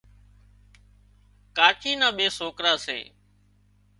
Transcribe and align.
ڪاچي 1.57 1.91
نا 1.99 2.07
ٻي 2.17 2.27
سوڪرا 2.37 2.73
سي 2.85 2.99